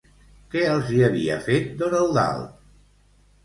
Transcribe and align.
Què 0.55 0.63
els 0.69 0.89
hi 0.95 1.03
havia 1.09 1.37
fet 1.49 1.69
don 1.85 1.95
Eudald? 2.03 2.61